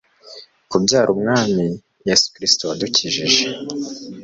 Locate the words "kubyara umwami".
0.69-1.65